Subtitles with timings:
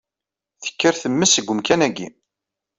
[0.63, 2.07] Tekker temmes deg umkan-agi!